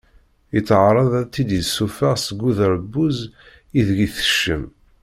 [0.53, 3.17] Yettaɛraḍ ad tt-id-yessufeɣ seg uderbuz
[3.79, 4.63] ideg i teckem.